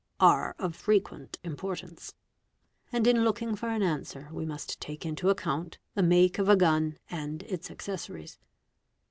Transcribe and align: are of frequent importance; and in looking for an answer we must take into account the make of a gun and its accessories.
are 0.19 0.55
of 0.57 0.75
frequent 0.75 1.37
importance; 1.43 2.15
and 2.91 3.05
in 3.05 3.23
looking 3.23 3.55
for 3.55 3.69
an 3.69 3.83
answer 3.83 4.29
we 4.31 4.43
must 4.47 4.81
take 4.81 5.05
into 5.05 5.29
account 5.29 5.77
the 5.93 6.01
make 6.01 6.39
of 6.39 6.49
a 6.49 6.55
gun 6.55 6.97
and 7.11 7.43
its 7.43 7.69
accessories. 7.69 8.39